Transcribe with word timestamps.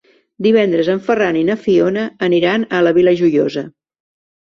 Divendres 0.45 0.89
en 0.93 1.01
Ferran 1.09 1.37
i 1.43 1.45
na 1.51 1.59
Fiona 1.67 2.07
aniran 2.31 2.69
a 2.79 2.83
la 2.89 2.97
Vila 3.01 3.17
Joiosa. 3.25 3.69